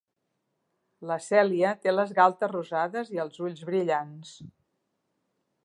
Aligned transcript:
La 1.09 1.17
Cèlia 1.25 1.73
té 1.83 1.93
les 1.93 2.15
galtes 2.21 2.51
rosades 2.53 3.13
i 3.17 3.21
els 3.25 3.39
ulls 3.49 3.63
brillants. 3.69 4.35